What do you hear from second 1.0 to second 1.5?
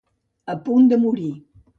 morir.